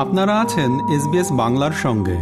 [0.00, 2.18] আপনারা আছেন এসবিএস বাংলার সঙ্গে।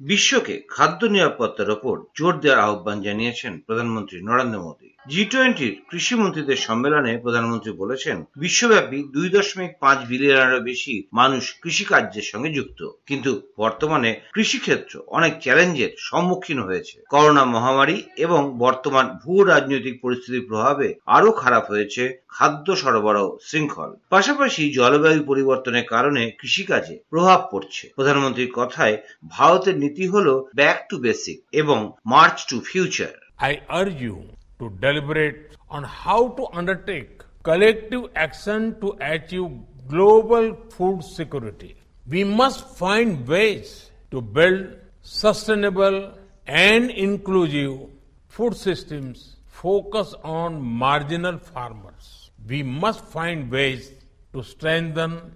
[0.00, 6.56] বিশ্বকে খাদ্য নিরাপত্তার ওপর জোর দেওয়ার আহ্বান জানিয়েছেন প্রধানমন্ত্রী নরেন্দ্র মোদী। জি টোয়েন্টির কৃষি মন্ত্রীদের
[6.56, 14.10] সম্মেলনে প্রধানমন্ত্রী বলেছেন, বিশ্বব্যাপী দুই দশমিক পাঁচ বিলিয়নেরও বেশি মানুষ কৃষিকার্যের সঙ্গে যুক্ত। কিন্তু বর্তমানে
[14.32, 21.64] কৃষিক্ষেত্র অনেক চ্যালেঞ্জের সম্মুখীন হয়েছে। করোনা মহামারী এবং বর্তমান ভূ রাজনৈতিক পরিস্থিতির প্রভাবে আরও খারাপ
[21.70, 28.96] হয়েছে খাদ্য সরবরাহ শৃঙ্খল। পাশাপাশি জলবায়ু পরিবর্তনের কারণে কৃষিকাজে প্রভাব পড়ছে। প্রধানমন্ত্রীর কথায়,
[29.28, 33.14] ভারতের নীতি হল ব্যাক টু বেসিক এবং march to future
[33.50, 34.16] I urge you
[34.62, 39.50] to deliberate on how to undertake collective action to achieve
[39.88, 41.74] global food security.
[42.06, 46.12] We must find ways to build sustainable
[46.46, 47.88] and inclusive
[48.28, 52.30] food systems focus on marginal farmers.
[52.48, 53.92] We must find ways
[54.32, 55.32] to strengthen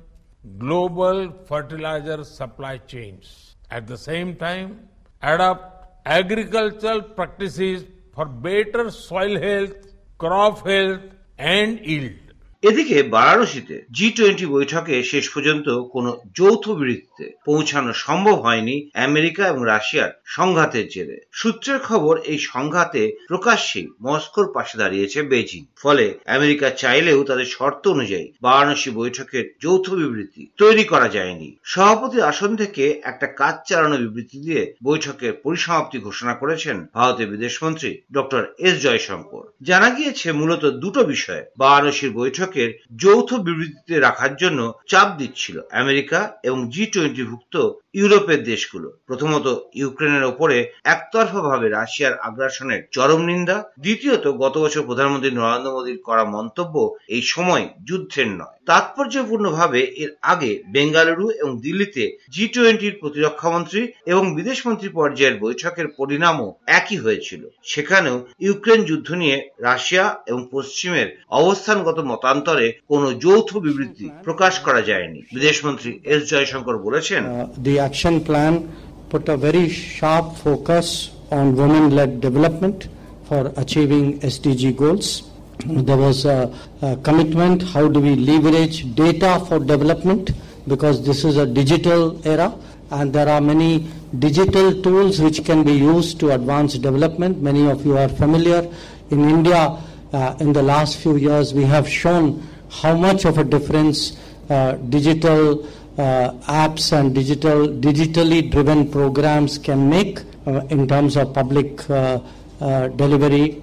[0.58, 3.56] global fertilizer supply chains.
[3.70, 4.88] At the same time,
[5.22, 7.84] adopt agricultural practices
[8.16, 9.76] for better soil health,
[10.16, 11.02] crop health,
[11.36, 12.25] and yield.
[12.68, 18.76] এদিকে বারাণসীতে জি twenty বৈঠকে শেষ পর্যন্ত কোনো যৌথ বিবৃতিতে পৌঁছানো সম্ভব হয়নি
[19.08, 26.06] আমেরিকা এবং রাশিয়ার সংঘাতের জেরে। সূত্রের খবর, এই সংঘাতে প্রকাশ্যেই মস্কোর পাশে দাঁড়িয়েছে বেজিং ফলে
[26.36, 32.84] আমেরিকা চাইলেও তাদের শর্ত অনুযায়ী বারাণসী বৈঠকের যৌথ বিবৃতি তৈরি করা যায়নি। সভাপতি আসন থেকে
[33.02, 39.88] একটা কাজ চালানো বিবৃতি দিয়ে বৈঠকের পরিসমাপ্তি ঘোষণা করেছেন ভারতের বিদেশমন্ত্রী ডক্টর এস জয়শঙ্কর। জানা
[39.90, 42.14] গিয়েছে, মূলত দুটো বিষয়ে বারাণসীর
[42.56, 46.18] বৈঠকের যৌথ বিবৃতিতে রাখার জন্য চাপ দিচ্ছিল আমেরিকা
[46.48, 47.54] এবং জি টোয়েন্টি ভুক্ত
[47.98, 49.46] ইউরোপের দেশগুলো। প্রথমত
[49.80, 50.56] ইউক্রেনের ওপরে
[50.94, 56.74] একতরফাভাবে রাশিয়ার আগ্রাসনের চরম নিন্দা, দ্বিতীয়ত গত বছর প্রধানমন্ত্রী নরেন্দ্র মোদীর করা মন্তব্য
[57.16, 64.88] এই সময় যুদ্ধের নয়। তাৎপর্যপূর্ণভাবে এর আগে বেঙ্গালুরু এবং দিল্লিতে জি টোয়েন্টির প্রতিরক্ষামন্ত্রী এবং বিদেশমন্ত্রী
[64.90, 66.48] পর্যায়ের বৈঠকের পরিণামও
[66.78, 71.08] একই হয়েছিল সেখানেও ইউক্রেন যুদ্ধ নিয়ে রাশিয়া এবং পশ্চিমের
[71.40, 78.14] অবস্থানগত মতান্তরে কোনো যৌথ বিবৃতি প্রকাশ করা যায়নি বিদেশমন্ত্রী এস জয়শঙ্কর বলেছেন Uh, the action
[78.20, 78.52] plan
[79.10, 80.86] put a very sharp focus
[81.30, 82.78] on women-led development
[83.28, 85.06] for achieving SDG goals.
[85.64, 86.52] There was a,
[86.82, 90.32] a commitment, how do we leverage data for development
[90.68, 92.54] because this is a digital era
[92.90, 93.86] and there are many
[94.18, 97.42] digital tools which can be used to advance development.
[97.42, 98.68] Many of you are familiar.
[99.10, 99.78] In India,
[100.12, 104.16] uh, in the last few years, we have shown how much of a difference
[104.50, 105.66] uh, digital
[105.98, 112.20] uh, apps and digital digitally driven programs can make uh, in terms of public uh,
[112.60, 113.62] uh, delivery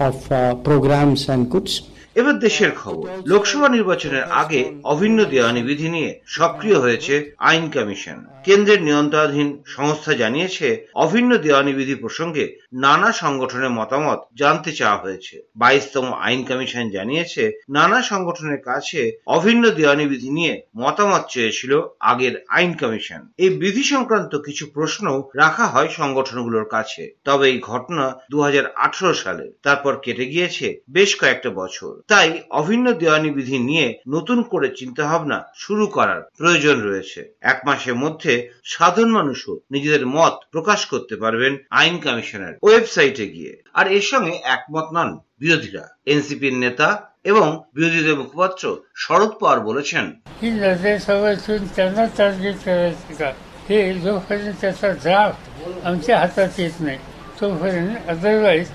[0.00, 0.16] of
[0.64, 1.72] programmes and goods.
[2.16, 8.82] এবার দেশের খবর লোকসভা নির্বাচনের আগে অভিন্ন দেওয়ানি বিধি নিয়ে সক্রিয় হয়েছে আইন কমিশন কেন্দ্রের
[8.82, 16.44] নিয়ন্ত্রণাধীন সংস্থা জানিয়েছে, অভিন্ন দেওয়ানি বিধি প্রসঙ্গে নানা সংগঠনের মতামত জানতে চাওয়া হয়েছে। বাইশতম আইন
[16.44, 23.50] কমিশন জানিয়েছে, নানা সংগঠনের কাছে অভিন্ন দেওয়ানি বিধি নিয়ে মতামত চেয়েছিল আগের আইন কমিশন। এই
[23.50, 29.52] বিধি সংক্রান্ত কিছু প্রশ্ন রাখা হয় সংগঠনগুলোর কাছে। তবে এই ঘটনা দু হাজার আঠারো সালে,
[29.62, 35.86] তারপর কেটে গিয়েছে বেশ কয়েকটা বছর। তাই অভিন্ন দেওয়ানি বিধি নিয়ে নতুন করে চিন্তাভাবনা শুরু
[35.86, 38.32] করার প্রয়োজন রয়েছে। এক মাসের মধ্যে
[38.65, 44.87] সাধারণ মানুষও নিজেদের মত প্রকাশ করতে পারবেন আইন কমিশনের ওয়েবসাইটে গিয়ে আর এর সঙ্গে একমত
[44.93, 46.87] নন বিরোধীরা এনসিপির নেতা
[47.25, 48.63] এবং বিরোধীদের মুখপাত্র
[48.95, 50.05] শরদ পাওয়ার বলেছেন
[50.41, 53.29] ही निर्देशावरतून त्यांना टार्गेट करायचं का
[53.69, 55.41] हे जोपर्यंत त्याचा ड्राफ्ट
[55.85, 56.97] आमच्या हातात येत नाही
[57.39, 58.67] तोपर्यंत अदरवाईज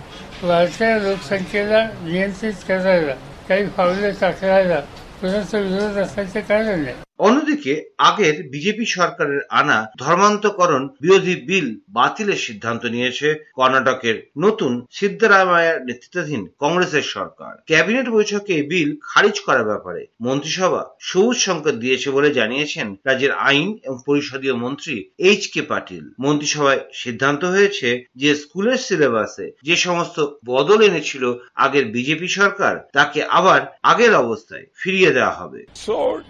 [0.42, 3.14] वाढत्या लोकसंख्येला नियंत्रित करायला
[3.48, 4.80] काही पावले टाकायला
[5.20, 12.85] कुणाचा विरोध असण्याचे कारण नाही অন্যদিকে, আগের বিজেপি সরকারের আনা ধর্মান্তকরণ বিরোধী বিল বাতিলের সিদ্ধান্ত
[12.85, 21.37] নিয়েছে কর্ণাটকের নতুন সিদ্ধারামায়ার নেতৃত্বাধীন কংগ্রেসের সরকার। ক্যাবিনেট বৈঠকে বিল খারিজ করার ব্যাপারে মন্ত্রিসভা সবুজ
[21.37, 28.05] সংকেত দিয়েছে বলে জানিয়েছেন রাজ্যের আইন এবং পরিষদীয় মন্ত্রী এইচ কে পাটিল। মন্ত্রিসভায় সিদ্ধান্ত হয়েছে
[28.15, 35.11] যে স্কুলের সিলেবাসে যে সমস্ত বদল এনেছিল আগের বিজেপি সরকার, তাকে আবার আগের অবস্থায় ফিরিয়ে
[35.11, 36.21] দেওয়া হবে। So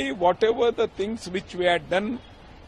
[0.00, 2.18] definitely whatever the things which we had done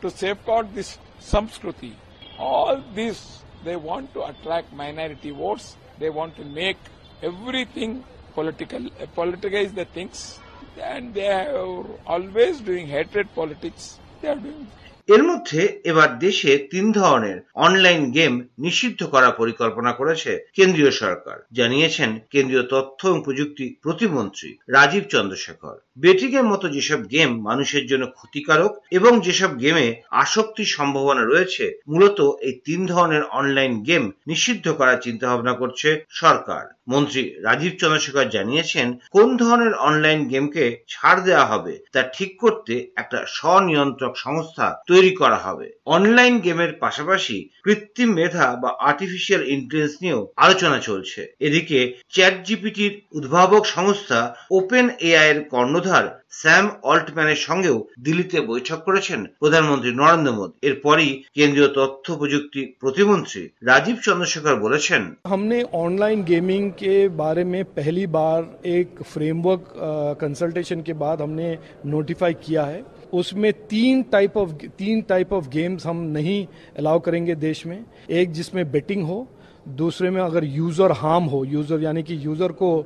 [0.00, 1.93] to safeguard this Samskruti,
[2.38, 5.76] all this they want to attract minority votes.
[5.99, 6.79] They want to make
[7.23, 10.40] everything political, uh, politicize the things,
[10.81, 14.00] and they are always doing hatred politics.
[14.20, 14.67] They are doing
[15.08, 22.19] এর মধ্যে এবার দেশে তিন ধরনের online game নিষিদ্ধ করার পরিকল্পনা করেছে কেন্দ্রীয় সরকার। জানিয়েছেন
[22.31, 29.20] কেন্দ্রীয় তথ্য এবং প্রযুক্তি প্রতিমন্ত্রী রাজীব চন্দ্রশেখর। বেটিংয়ের মতো যেসব গেম মানুষের জন্য ক্ষতিকারক এবং
[29.20, 35.52] যেসব গেমে আসক্তির সম্ভাবনা রয়েছে, মূলত এই তিন ধরনের অনলাইন গেম নিষিদ্ধ করার চিন্তা ভাবনা
[35.52, 42.37] করছে সরকার। মন্ত্রী রাজীব চন্দ্রশেখর জানিয়েছেন, কোন ধরনের অনলাইন গেমকে ছাড় দেওয়া হবে তা ঠিক
[42.40, 50.02] করতে একটা স্বনিয়ন্ত্রক সংস্থা তৈরি করা হবে। অনলাইন গেমের পাশাপাশি কৃত্রিম মেধা বা আর্টিফিশিয়াল ইন্টেলিজেন্স
[50.02, 51.79] নিয়েও আলোচনা চলছে। এদিকে
[52.11, 59.91] চ্যাট জিপিটির উদ্ভাবক সংস্থা ওপেন এআই এর কর্ণধার স্যাম অল্টম্যানের সঙ্গেও দিল্লিতে বৈঠক করেছেন প্রধানমন্ত্রী
[59.94, 67.44] নরেন্দ্র মোদী এরপরই কেন্দ্রীয় তথ্য প্রযুক্তি প্রতিমন্ত্রী রাজীব চন্দ্রশেখর বলেছেন हमने ऑनलाइन गेमिंग के बारे
[67.45, 69.63] में पहली बार एक फ्रेमवर्क
[70.21, 71.50] कंसल्टेशन के बाद हमने
[71.88, 72.79] नोटिफाई किया है
[73.13, 74.47] उसमें तीन टाइप ऑफ
[74.77, 76.39] तीन टाइप ऑफ गेम्स हम नहीं
[76.77, 77.79] अलाउ करेंगे देश में
[78.12, 79.19] एक जिसमें बेटिंग हो
[79.69, 82.79] दूसरे में अगर यूज़र हार्म हो यूज़र यानी कि यूज़र को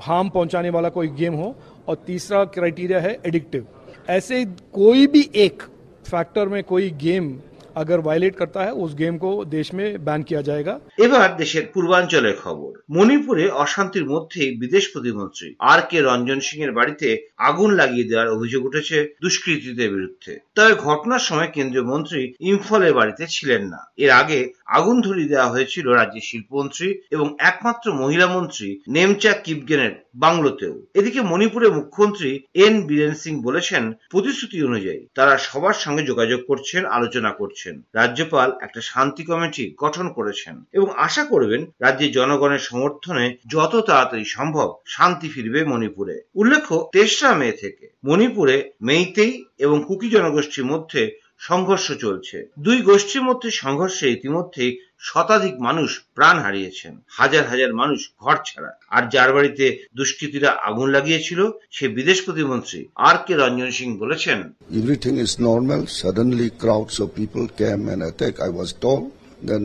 [0.00, 1.54] हार्म पहुँचाने वाला कोई गेम हो,
[1.88, 3.66] और तीसरा क्राइटेरिया है एडिक्टिव
[4.08, 5.62] ऐसे कोई भी एक
[6.06, 7.36] फैक्टर में कोई गेम
[7.77, 10.73] अगर वायलेट करता है उस गेम को देश में बैन किया जाएगा
[11.05, 17.07] এবার দেশের পূর্বাঞ্চলের খবর মণিপুরে অশান্তির মধ্যেই বিদেশ প্রতিমন্ত্রী আর কে রঞ্জন সিং এর বাড়িতে
[17.49, 23.61] আগুন লাগিয়ে দেওয়ার অভিযোগ উঠেছে দুষ্কৃতীদের বিরুদ্ধে তবে ঘটনার সময় কেন্দ্রীয় মন্ত্রী ইম্ফলের বাড়িতে ছিলেন
[23.73, 24.39] না এর আগে
[24.69, 31.72] আগুন ধরিয়ে দেওয়া হয়েছিল রাজ্যের শিল্পমন্ত্রী এবং একমাত্র মহিলা মন্ত্রী নেমচা কিপগেনের বাংলোতেও। এদিকে মণিপুরের
[31.72, 38.52] মুখ্যমন্ত্রী এন বীরেন সিং বলেছেন, প্রতিশ্রুতি অনুযায়ী তারা সবার সঙ্গে যোগাযোগ করছেন, আলোচনা করছেন। রাজ্যপাল
[38.60, 45.28] একটা শান্তি কমিটি গঠন করেছেন এবং আশা করবেন রাজ্যের জনগণের সমর্থনে যত তাড়াতাড়ি সম্ভব শান্তি
[45.28, 52.82] ফিরবে মণিপুরে। উল্লেখ্য, তেসরা মে থেকে মণিপুরে মেইতেই এবং কুকি জনগোষ্ঠীর মধ্যে সংঘর্ষ চলছে। দুই
[52.82, 59.30] গোষ্ঠীর মধ্যে সংঘর্ষে ইতিমধ্যেই শতাধিক মানুষ প্রাণ হারিয়েছেন হাজার হাজার মানুষ ঘর ছাড়া আর যার
[59.36, 59.66] বাড়িতে
[59.98, 61.40] দুষ্কৃতীরা আগুন লাগিয়েছিল
[61.76, 64.38] সে বিদেশ প্রতিমন্ত্রী আর কে রঞ্জন সিং বলেছেন
[64.80, 65.80] Everything is normal.
[66.02, 68.40] Suddenly, crowds of people came and attacked.
[68.48, 69.04] I was told.
[69.50, 69.64] Then,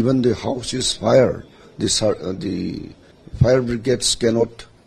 [0.00, 1.36] even the house is fire.
[1.80, 2.58] The, sur- uh, the
[3.40, 3.62] fire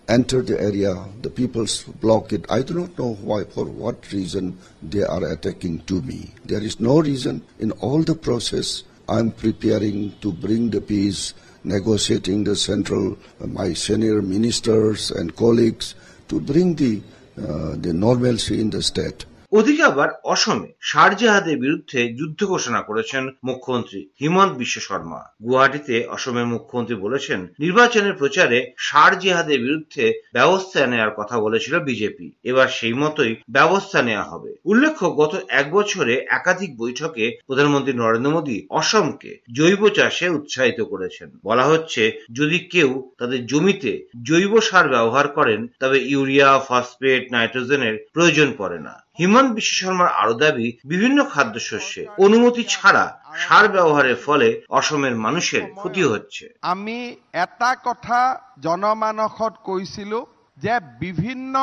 [0.10, 0.94] enter the area.
[1.22, 1.66] The people
[2.02, 2.44] block it.
[2.50, 6.31] I do not know why, for what reason they are attacking to me.
[6.46, 7.36] There is no reason.
[7.60, 11.34] In all the process, I am preparing to bring the peace,
[11.64, 15.96] negotiating the central, uh, my senior ministers and colleagues
[16.28, 17.02] to bring the,
[17.36, 19.26] uh, the normalcy in the state.
[19.51, 26.96] ওদিকে আবার অসমে শারজাহাদের বিরুদ্ধে যুদ্ধ ঘোষণা করেছেন মুখ্যমন্ত্রী হিমন্ত বিশ্ব শর্মা। গুয়াহাটিতে অসমের মুখ্যমন্ত্রী
[26.96, 34.24] বলেছেন, নির্বাচনের প্রচারে শারজাহাদের বিরুদ্ধে ব্যবস্থা নেওয়ার কথা বলেছিল বিজেপি। এবার সেই মতোই ব্যবস্থা নেওয়া
[34.24, 41.30] হবে। উল্লেখ্য, গত এক বছরে একাধিক বৈঠকে প্রধানমন্ত্রী নরেন্দ্র মোদী অসমকে জৈব চাষে উৎসাহিত করেছেন।
[41.44, 48.54] বলা হচ্ছে, যদি কেউ তাদের জমিতে জৈব সার ব্যবহার করেন, তবে ইউরিয়া, ফসফেট, নাইট্রোজেনের প্রয়োজন
[48.57, 53.06] পড়ে না। হিমন্ত বিশ্ব শর্মার আরও দাবি, বিভিন্ন খাদ্যশস্যে অনুমতি ছাড়া
[53.44, 54.48] সার ব্যবহারের ফলে
[54.80, 56.44] অসমের মানুষের ক্ষতি হচ্ছে।
[56.74, 56.98] আমি
[57.44, 58.19] এটা কথা
[58.66, 60.19] জনমানসত কৈছিলো
[60.57, 60.74] যে
[61.04, 61.56] বিভিন্ন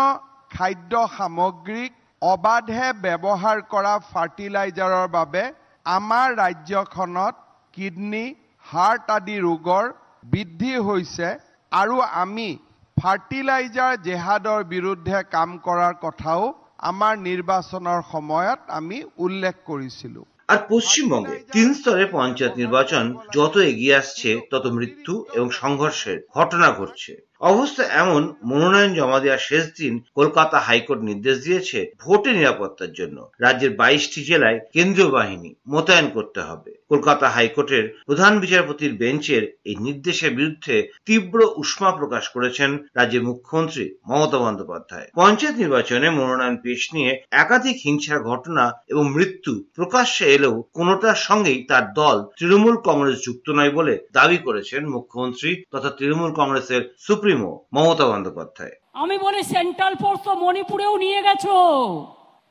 [0.55, 1.93] খাদ্য সামগ্ৰীক
[2.23, 5.43] অবাধে ব্যৱহাৰ কৰা ফাৰ্টিলাইজাৰৰ বাবে
[5.87, 7.35] আমাৰ ৰাজ্যখনত
[7.77, 8.27] কিডনী,
[8.67, 9.85] হাৰ্ট আদি ৰোগৰ
[10.33, 11.29] বৃদ্ধি হৈছে
[11.73, 12.49] আৰু আমি
[12.97, 16.43] ফাৰ্টিলাইজাৰ জেহাদৰ বিৰুদ্ধে কাম কৰাৰ কথাও
[16.79, 24.41] আমাৰ নিৰ্বাচনৰ সময়ত আমি উল্লেখ কৰিছিলোঁ। আর পশ্চিমবঙ্গে তিন স্তরের পঞ্চায়েত নির্বাচন যত এগিয়ে আসছে,
[24.51, 31.01] তত মৃত্যু এবং সংঘর্ষের ঘটনা ঘটছে। অবস্থা এমন, মনোনয়ন জমা দেওয়ার শেষ দিন কলকাতা হাইকোর্ট
[31.03, 37.85] নির্দেশ দিয়েছে ভোটের নিরাপত্তার জন্য। রাজ্যের বাইশটি জেলায় কেন্দ্রীয় বাহিনী মোতায়েন করতে হবে। কলকাতা হাইকোর্টের
[38.07, 45.57] প্রধান বিচারপতির বেঞ্চের এই নির্দেশের বিরুদ্ধে তীব্র উষ্মা প্রকাশ করেছেন রাজ্যের মুখ্যমন্ত্রী মমতা বন্দ্যোপাধ্যায়। পঞ্চায়েত
[45.57, 52.17] নির্বাচনে মনোনয়ন পেশ নিয়ে একাধিক হিংসার ঘটনা এবং মৃত্যু প্রকাশ্যে এলেও কোনোটার সঙ্গেই তার দল
[52.39, 57.36] তৃণমূল কংগ্রেস যুক্ত নয় বলে দাবি করেছেন মুখ্যমন্ত্রী তথা তৃণমূল কংগ্রেসের সুপ্রিমো
[57.75, 61.57] মমতা বন্দ্যোপাধ্যায়। আমি বলি সেন্ট্রাল ফোর্স তো মণিপুরেও নিয়ে গেছো।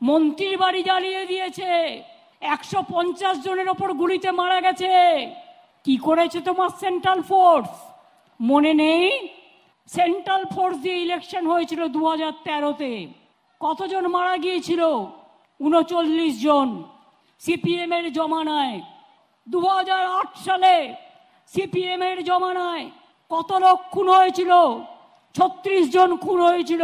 [0.02, 1.72] মন্ত্রীর বাড়ি জ্বালিয়ে দিয়েছে।
[2.54, 4.94] একশো পঞ্চাশ জনের ওপর গুলিতে মারা গেছে।
[5.86, 7.72] কি করেছে তোমার সেন্ট্রাল ফোর্স?
[8.40, 9.06] মনে নেই?
[9.90, 12.94] সেন্ট্রাল ফোর্স দিয়ে ইলেকশন হয়েছিল দু হাজার তেরোতে।
[13.62, 14.82] কতজন মারা গিয়েছিল?
[15.60, 16.70] উনচল্লিশ জন।
[17.42, 18.76] সিপিএম এর জমানায়।
[19.48, 20.76] দু হাজার আট সালে
[21.52, 22.86] সিপিএম এর জমানায়
[23.30, 24.52] কত লোক খুন হয়েছিল?
[25.36, 26.84] ছত্রিশ জন খুন হয়েছিল।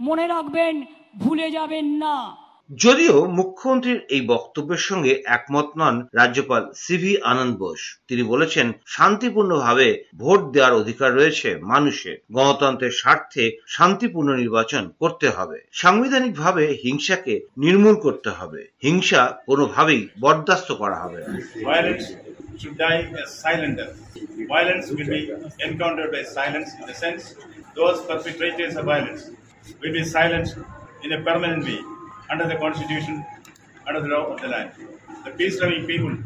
[0.00, 0.82] মনে রাখবেন
[1.18, 2.36] ভুলে যাবেন না।
[2.82, 10.40] যদিও মুখ্যমন্ত্রীর এই বক্তব্যের সঙ্গে একমত নন রাজ্যপাল সিভি আনন্দ বোস। তিনি বলেছেন শান্তিপূর্ণভাবে ভোট
[10.52, 18.66] দেওয়ার অধিকার রয়েছে মানুষের। গণতন্ত্রের স্বার্থে শান্তিপূর্ণ নির্বাচন করতে হবে। সাংবিধানিকভাবে হিংসাকে নির্মূল করতে হবে।
[18.82, 22.29] হিংসা কোনোভাবেই বরদাস্ত করা হবে না।
[22.60, 23.96] Should die a silent death.
[24.48, 27.34] Violence will be encountered by silence in the sense
[27.74, 29.30] those perpetrators of violence
[29.80, 30.56] will be silenced
[31.02, 31.80] in a permanent way
[32.30, 33.24] under the constitution,
[33.86, 34.72] under the law of the land.
[35.24, 36.16] The peace-loving people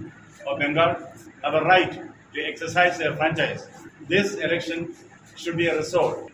[0.47, 0.97] of Bengal
[1.43, 1.93] have a right
[2.35, 3.69] to exercise their franchise.
[4.09, 4.95] This election
[5.37, 6.33] should be a resort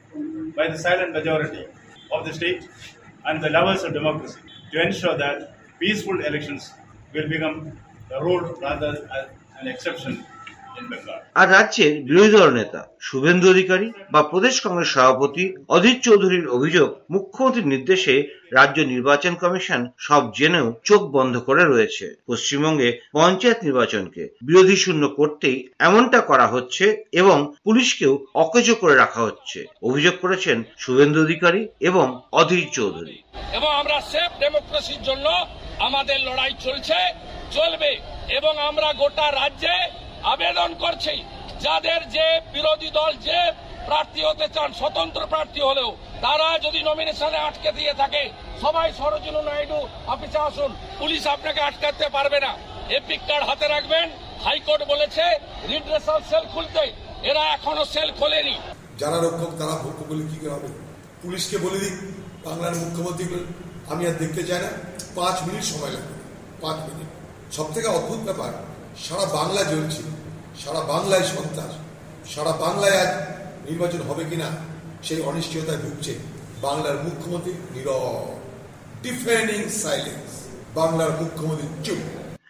[0.57, 1.67] by the silent majority
[2.13, 2.69] of the state
[3.27, 4.41] and the lovers of democracy
[4.73, 6.73] to ensure that peaceful elections
[7.13, 7.79] will become
[8.09, 9.29] the rule rather
[9.61, 10.13] than an exception
[10.79, 11.19] in Bengal.
[11.35, 17.71] আর রাজ্যের বিরোধী দল নেতা শুভেন্দু অধিকারী বা প্রদেশ কংগ্রেস সভাপতি অধীর চৌধুরীর অভিযোগ মুখ্যমন্ত্রীর
[17.75, 18.15] নির্দেশে
[18.53, 25.59] রাজ্য নির্বাচন কমিশন সব জেনেও চোখ বন্ধ করে রয়েছে। পশ্চিমবঙ্গে পঞ্চায়েত নির্বাচনকে বিরোধী শূন্য করতেই
[25.79, 32.07] এমনটা করা হচ্ছে এবং পুলিশকেও অকেজো করে রাখা হচ্ছে। অভিযোগ করেছেন শুভেন্দু অধিকারী এবং
[32.41, 33.17] অধীর চৌধুরী।
[33.57, 35.27] এবং আমরা সেফ ডেমোক্রেসির জন্য
[35.79, 36.99] আমাদের লড়াই চলছে
[37.51, 37.91] চলবে।
[38.39, 39.75] এবং আমরা গোটা রাজ্যে
[40.33, 41.15] আবেদন করছি,
[41.65, 43.39] যাদের যে বিরোধী দল যে
[43.89, 45.91] প্রার্থী হতে চান, স্বতন্ত্র প্রার্থী হলেও,
[46.25, 48.23] তারা যদি নমিনেশনে আটকে দিয়ে থাকে,
[48.63, 49.81] সবাই সরোজিনু নাইডু,
[50.13, 50.71] অফিসে আসুন,
[51.01, 52.53] পুলিশ আপনাকে আটকাতে পারবে না।
[52.99, 54.07] এপিক কার্ড হাতে রাখবেন,
[54.45, 55.25] হাইকোর্ট বলেছে,
[55.71, 56.85] রিড্রেসাল সেল খুলতে,
[57.31, 58.57] এরা এখনও সেল খোলেনি।
[59.01, 60.69] যারা রক্ষক, তারা ভক্ষ বলে কি হবে?
[61.23, 61.95] পুলিশকে বলে দিক
[62.47, 63.27] বাংলার মুখ্যমন্ত্রী,
[63.93, 64.71] আমি আর দেখতে চাই না,
[65.19, 66.15] পাঁচ মিনিট সময় লাগবে,
[66.63, 67.09] পাঁচ মিনিট।
[67.57, 68.53] সব থেকে অদ্ভুত ব্যাপার,
[69.05, 70.03] সারা বাংলা জ্বলছে,
[70.63, 71.73] সারা বাংলায় সন্ত্রাস,
[72.35, 73.13] সারা বাংলায় আজ
[73.69, 74.49] নির্বাচন হবে কিনা
[75.07, 76.13] সেই অনিশ্চয়তায় ভুগছে
[76.63, 78.27] বাংলার মুখ্যমন্ত্রী নীরব।
[79.03, 80.31] ডিফেন্ডিং সাইলেন্স
[80.75, 82.03] বাংলার মুখ্যমন্ত্রী চুপ।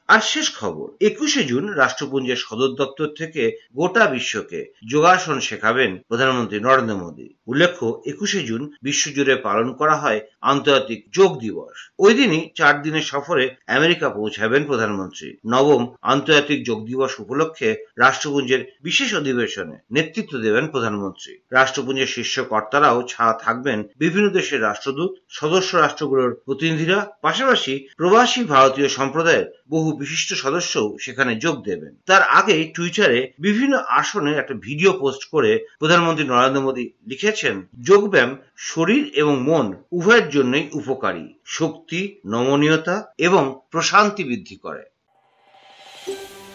[0.08, 3.42] আর শেষ খবর, একুশে জুন রাষ্ট্রপুঞ্জের সদর দপ্তর থেকে
[3.76, 11.00] গোটা বিশ্বকে যোগাসন শেখাবেন প্রধানমন্ত্রী নরেন্দ্র মোদী। উল্লেখ্য, একুশে জুন বিশ্বজুড়ে পালন করা হয় আন্তর্জাতিক
[11.12, 17.68] যোগ দিবস। ওই দিনই চার দিনের সফরে আমেরিকা পৌঁছাবেন প্রধানমন্ত্রী। নবম আন্তর্জাতিক যোগ দিবস উপলক্ষে
[17.98, 25.70] রাষ্ট্রপুঞ্জের বিশেষ অধিবেশনে নেতৃত্ব দেবেন প্রধানমন্ত্রী। রাষ্ট্রপুঞ্জের শীর্ষ কর্তারাও ছাড়া থাকবেন বিভিন্ন দেশের রাষ্ট্রদূত, সদস্য
[25.76, 33.18] রাষ্ট্রগুলোর প্রতিনিধিরা, পাশাপাশি প্রবাসী ভারতীয় সম্প্রদায়ের বহু বিশিষ্ট সদস্যও সেখানে যোগ দেবেন। তার আগে টুইটারে
[33.38, 38.32] বিভিন্ন আসনে একটা ভিডিও পোস্ট করে প্রধানমন্ত্রী নরেন্দ্র মোদী লিখেছেন, যোগব্যায়াম
[38.62, 44.84] শরীর এবং মন উভয়ের জন্যই উপকারী। শক্তি, নমনীয়তা এবং প্রশান্তি বৃদ্ধি করে।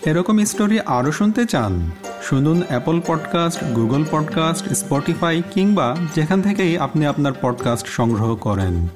[0.05, 1.91] এরকম স্টোরি আরও শুনতে চান,
[2.23, 8.87] শুনুন Apple podcast Google podcast Spotify কিংবা যেখান থেকেই আপনি আপনার পডকাস্ট সংগ্রহ করেন।